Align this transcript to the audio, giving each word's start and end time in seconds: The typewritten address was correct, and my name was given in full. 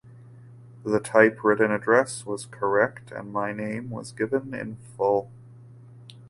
The 0.83 0.99
typewritten 0.99 1.69
address 1.69 2.25
was 2.25 2.47
correct, 2.47 3.11
and 3.11 3.31
my 3.31 3.53
name 3.53 3.91
was 3.91 4.11
given 4.11 4.51
in 4.55 4.77
full. 4.97 5.29